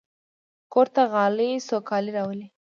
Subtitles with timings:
[0.73, 2.47] کور ته غالۍ سوکالي راولي.